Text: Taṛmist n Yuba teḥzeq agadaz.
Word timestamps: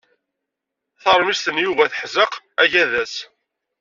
Taṛmist 1.01 1.47
n 1.51 1.57
Yuba 1.65 1.91
teḥzeq 1.91 2.31
agadaz. 2.63 3.13